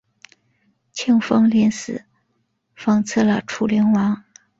[0.91, 2.05] 庆封临死
[2.75, 4.23] 讽刺了楚灵王。